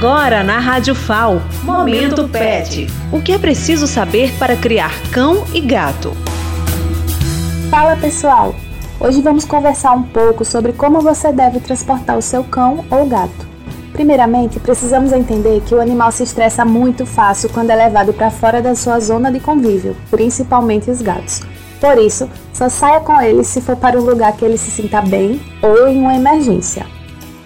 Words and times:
Agora 0.00 0.42
na 0.42 0.58
Rádio 0.58 0.94
FAO, 0.94 1.42
Momento 1.62 2.26
Pet. 2.26 2.86
O 3.12 3.20
que 3.20 3.32
é 3.32 3.38
preciso 3.38 3.86
saber 3.86 4.32
para 4.38 4.56
criar 4.56 4.90
cão 5.12 5.44
e 5.52 5.60
gato? 5.60 6.16
Fala 7.70 7.94
pessoal! 7.96 8.54
Hoje 8.98 9.20
vamos 9.20 9.44
conversar 9.44 9.92
um 9.92 10.02
pouco 10.02 10.42
sobre 10.42 10.72
como 10.72 11.02
você 11.02 11.30
deve 11.30 11.60
transportar 11.60 12.16
o 12.16 12.22
seu 12.22 12.42
cão 12.42 12.82
ou 12.90 13.04
gato. 13.04 13.46
Primeiramente, 13.92 14.58
precisamos 14.58 15.12
entender 15.12 15.60
que 15.66 15.74
o 15.74 15.80
animal 15.82 16.10
se 16.10 16.22
estressa 16.22 16.64
muito 16.64 17.04
fácil 17.04 17.50
quando 17.50 17.68
é 17.68 17.76
levado 17.76 18.14
para 18.14 18.30
fora 18.30 18.62
da 18.62 18.74
sua 18.74 18.98
zona 19.00 19.30
de 19.30 19.38
convívio, 19.38 19.94
principalmente 20.10 20.90
os 20.90 21.02
gatos. 21.02 21.42
Por 21.78 21.98
isso, 21.98 22.26
só 22.54 22.70
saia 22.70 23.00
com 23.00 23.20
ele 23.20 23.44
se 23.44 23.60
for 23.60 23.76
para 23.76 24.00
um 24.00 24.04
lugar 24.06 24.34
que 24.34 24.46
ele 24.46 24.56
se 24.56 24.70
sinta 24.70 25.02
bem 25.02 25.38
ou 25.60 25.88
em 25.88 26.00
uma 26.00 26.14
emergência. 26.14 26.86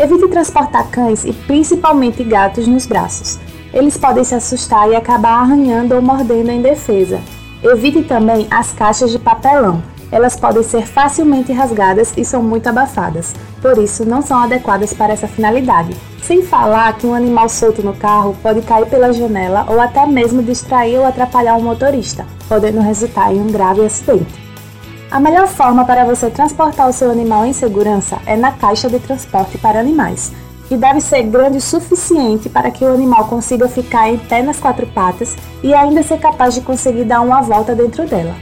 Evite 0.00 0.28
transportar 0.28 0.88
cães 0.92 1.24
e 1.24 1.32
principalmente 1.32 2.22
gatos 2.22 2.68
nos 2.68 2.86
braços. 2.86 3.36
Eles 3.74 3.96
podem 3.96 4.22
se 4.22 4.32
assustar 4.32 4.88
e 4.88 4.94
acabar 4.94 5.40
arranhando 5.40 5.96
ou 5.96 6.00
mordendo 6.00 6.50
em 6.50 6.62
defesa. 6.62 7.20
Evite 7.64 8.04
também 8.04 8.46
as 8.48 8.70
caixas 8.70 9.10
de 9.10 9.18
papelão. 9.18 9.82
Elas 10.12 10.36
podem 10.36 10.62
ser 10.62 10.86
facilmente 10.86 11.52
rasgadas 11.52 12.14
e 12.16 12.24
são 12.24 12.40
muito 12.40 12.68
abafadas, 12.68 13.34
por 13.60 13.76
isso 13.76 14.04
não 14.04 14.22
são 14.22 14.38
adequadas 14.38 14.94
para 14.94 15.12
essa 15.12 15.26
finalidade. 15.26 15.96
Sem 16.22 16.42
falar 16.42 16.96
que 16.96 17.06
um 17.06 17.12
animal 17.12 17.48
solto 17.48 17.82
no 17.82 17.92
carro 17.92 18.36
pode 18.40 18.62
cair 18.62 18.86
pela 18.86 19.12
janela 19.12 19.66
ou 19.68 19.80
até 19.80 20.06
mesmo 20.06 20.44
distrair 20.44 20.96
ou 20.96 21.06
atrapalhar 21.06 21.56
o 21.56 21.58
um 21.58 21.64
motorista, 21.64 22.24
podendo 22.48 22.80
resultar 22.80 23.34
em 23.34 23.40
um 23.40 23.48
grave 23.48 23.84
acidente. 23.84 24.47
A 25.10 25.18
melhor 25.18 25.48
forma 25.48 25.86
para 25.86 26.04
você 26.04 26.28
transportar 26.28 26.86
o 26.86 26.92
seu 26.92 27.10
animal 27.10 27.46
em 27.46 27.54
segurança 27.54 28.18
é 28.26 28.36
na 28.36 28.52
caixa 28.52 28.90
de 28.90 28.98
transporte 28.98 29.56
para 29.56 29.80
animais, 29.80 30.32
que 30.68 30.76
deve 30.76 31.00
ser 31.00 31.22
grande 31.22 31.56
o 31.56 31.62
suficiente 31.62 32.50
para 32.50 32.70
que 32.70 32.84
o 32.84 32.92
animal 32.92 33.26
consiga 33.26 33.66
ficar 33.68 34.10
em 34.10 34.18
pé 34.18 34.42
nas 34.42 34.60
quatro 34.60 34.86
patas 34.88 35.34
e 35.62 35.72
ainda 35.72 36.02
ser 36.02 36.18
capaz 36.18 36.52
de 36.52 36.60
conseguir 36.60 37.04
dar 37.04 37.22
uma 37.22 37.40
volta 37.40 37.74
dentro 37.74 38.06
dela. 38.06 38.34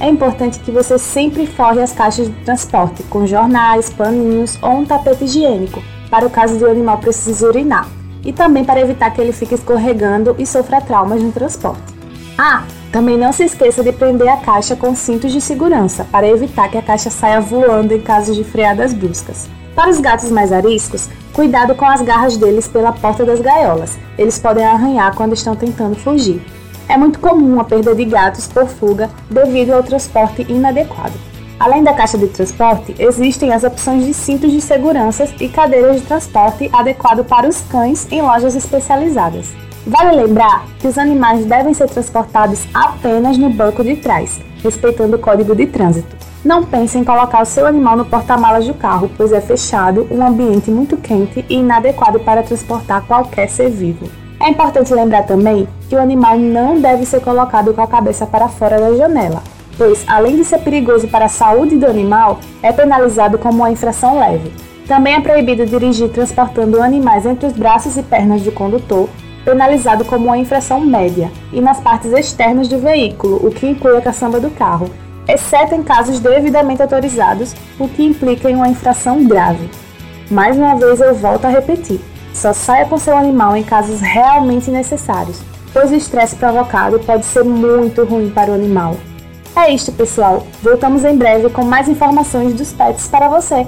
É 0.00 0.08
importante 0.08 0.58
que 0.58 0.72
você 0.72 0.98
sempre 0.98 1.46
forre 1.46 1.80
as 1.80 1.92
caixas 1.92 2.26
de 2.26 2.34
transporte 2.44 3.04
com 3.04 3.24
jornais, 3.24 3.88
paninhos 3.88 4.58
ou 4.60 4.72
um 4.72 4.84
tapete 4.84 5.24
higiênico, 5.24 5.80
para 6.10 6.26
o 6.26 6.30
caso 6.30 6.58
de 6.58 6.64
o 6.64 6.70
animal 6.70 6.98
precise 6.98 7.44
urinar, 7.44 7.86
e 8.24 8.32
também 8.32 8.64
para 8.64 8.80
evitar 8.80 9.10
que 9.12 9.20
ele 9.20 9.32
fique 9.32 9.54
escorregando 9.54 10.34
e 10.36 10.44
sofra 10.44 10.80
traumas 10.80 11.22
no 11.22 11.30
transporte. 11.30 11.94
Ah, 12.36 12.64
também 12.92 13.18
não 13.18 13.32
se 13.32 13.44
esqueça 13.44 13.82
de 13.82 13.92
prender 13.92 14.28
a 14.28 14.38
caixa 14.38 14.74
com 14.74 14.94
cintos 14.94 15.32
de 15.32 15.40
segurança 15.40 16.06
para 16.10 16.28
evitar 16.28 16.68
que 16.70 16.78
a 16.78 16.82
caixa 16.82 17.10
saia 17.10 17.40
voando 17.40 17.92
em 17.92 18.00
caso 18.00 18.34
de 18.34 18.42
freadas 18.42 18.94
bruscas. 18.94 19.48
Para 19.74 19.90
os 19.90 20.00
gatos 20.00 20.30
mais 20.30 20.52
ariscos, 20.52 21.08
cuidado 21.32 21.74
com 21.74 21.84
as 21.84 22.02
garras 22.02 22.36
deles 22.36 22.66
pela 22.66 22.92
porta 22.92 23.24
das 23.24 23.40
gaiolas. 23.40 23.98
Eles 24.16 24.38
podem 24.38 24.64
arranhar 24.64 25.14
quando 25.14 25.34
estão 25.34 25.54
tentando 25.54 25.94
fugir. 25.96 26.42
É 26.88 26.96
muito 26.96 27.20
comum 27.20 27.60
a 27.60 27.64
perda 27.64 27.94
de 27.94 28.04
gatos 28.04 28.46
por 28.46 28.66
fuga 28.66 29.10
devido 29.30 29.72
ao 29.72 29.82
transporte 29.82 30.44
inadequado. 30.48 31.12
Além 31.60 31.82
da 31.82 31.92
caixa 31.92 32.16
de 32.16 32.28
transporte, 32.28 32.94
existem 32.98 33.52
as 33.52 33.64
opções 33.64 34.06
de 34.06 34.14
cintos 34.14 34.50
de 34.50 34.60
segurança 34.60 35.28
e 35.38 35.48
cadeiras 35.48 36.00
de 36.00 36.06
transporte 36.06 36.70
adequado 36.72 37.24
para 37.24 37.48
os 37.48 37.60
cães 37.62 38.06
em 38.10 38.22
lojas 38.22 38.54
especializadas. 38.54 39.48
Vale 39.86 40.16
lembrar 40.16 40.66
que 40.78 40.86
os 40.86 40.98
animais 40.98 41.44
devem 41.46 41.72
ser 41.72 41.88
transportados 41.88 42.66
apenas 42.74 43.38
no 43.38 43.50
banco 43.50 43.82
de 43.82 43.96
trás, 43.96 44.40
respeitando 44.62 45.16
o 45.16 45.18
código 45.18 45.54
de 45.54 45.66
trânsito. 45.66 46.16
Não 46.44 46.64
pense 46.64 46.96
em 46.96 47.04
colocar 47.04 47.42
o 47.42 47.46
seu 47.46 47.66
animal 47.66 47.96
no 47.96 48.04
porta-malas 48.04 48.66
do 48.66 48.74
carro, 48.74 49.10
pois 49.16 49.32
é 49.32 49.40
fechado, 49.40 50.06
um 50.10 50.24
ambiente 50.24 50.70
muito 50.70 50.96
quente 50.96 51.44
e 51.48 51.56
inadequado 51.56 52.20
para 52.20 52.42
transportar 52.42 53.02
qualquer 53.06 53.48
ser 53.48 53.70
vivo. 53.70 54.08
É 54.40 54.48
importante 54.48 54.94
lembrar 54.94 55.24
também 55.24 55.68
que 55.88 55.96
o 55.96 56.00
animal 56.00 56.38
não 56.38 56.80
deve 56.80 57.04
ser 57.04 57.20
colocado 57.20 57.74
com 57.74 57.82
a 57.82 57.88
cabeça 57.88 58.24
para 58.24 58.48
fora 58.48 58.78
da 58.78 58.94
janela, 58.94 59.42
pois, 59.76 60.04
além 60.06 60.36
de 60.36 60.44
ser 60.44 60.58
perigoso 60.60 61.08
para 61.08 61.24
a 61.24 61.28
saúde 61.28 61.76
do 61.76 61.86
animal, 61.86 62.38
é 62.62 62.72
penalizado 62.72 63.36
como 63.36 63.58
uma 63.58 63.70
infração 63.70 64.18
leve. 64.18 64.52
Também 64.86 65.14
é 65.14 65.20
proibido 65.20 65.66
dirigir 65.66 66.08
transportando 66.08 66.80
animais 66.80 67.26
entre 67.26 67.46
os 67.46 67.52
braços 67.52 67.96
e 67.96 68.02
pernas 68.02 68.42
do 68.42 68.52
condutor 68.52 69.08
penalizado 69.44 70.04
como 70.04 70.26
uma 70.26 70.38
infração 70.38 70.80
média, 70.80 71.30
e 71.52 71.60
nas 71.60 71.80
partes 71.80 72.12
externas 72.12 72.68
do 72.68 72.78
veículo, 72.78 73.46
o 73.46 73.50
que 73.50 73.66
inclui 73.66 73.96
a 73.96 74.02
caçamba 74.02 74.40
do 74.40 74.50
carro, 74.50 74.90
exceto 75.26 75.74
em 75.74 75.82
casos 75.82 76.20
devidamente 76.20 76.82
autorizados, 76.82 77.54
o 77.78 77.88
que 77.88 78.04
implica 78.04 78.50
em 78.50 78.56
uma 78.56 78.68
infração 78.68 79.24
grave. 79.24 79.68
Mais 80.30 80.56
uma 80.56 80.74
vez 80.76 81.00
eu 81.00 81.14
volto 81.14 81.44
a 81.44 81.48
repetir: 81.48 82.00
só 82.34 82.52
saia 82.52 82.86
com 82.86 82.98
seu 82.98 83.16
animal 83.16 83.56
em 83.56 83.62
casos 83.62 84.00
realmente 84.00 84.70
necessários, 84.70 85.40
pois 85.72 85.90
o 85.90 85.94
estresse 85.94 86.36
provocado 86.36 86.98
pode 87.00 87.24
ser 87.24 87.44
muito 87.44 88.04
ruim 88.04 88.30
para 88.30 88.50
o 88.50 88.54
animal. 88.54 88.96
É 89.56 89.72
isto, 89.72 89.90
pessoal. 89.90 90.46
Voltamos 90.62 91.04
em 91.04 91.16
breve 91.16 91.50
com 91.50 91.64
mais 91.64 91.88
informações 91.88 92.54
dos 92.54 92.72
pets 92.72 93.08
para 93.08 93.28
você. 93.28 93.66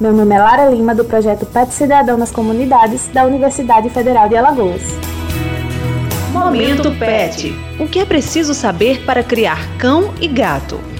Meu 0.00 0.12
nome 0.12 0.34
é 0.34 0.38
Lara 0.38 0.68
Lima, 0.68 0.94
do 0.94 1.04
projeto 1.04 1.46
Pet 1.46 1.72
Cidadão 1.72 2.16
nas 2.16 2.30
Comunidades, 2.30 3.08
da 3.08 3.24
Universidade 3.24 3.90
Federal 3.90 4.28
de 4.28 4.36
Alagoas. 4.36 5.11
Momento 6.32 6.90
Pet. 6.92 7.54
O 7.78 7.86
que 7.86 7.98
é 7.98 8.06
preciso 8.06 8.54
saber 8.54 9.04
para 9.04 9.22
criar 9.22 9.76
cão 9.76 10.14
e 10.18 10.26
gato? 10.26 10.91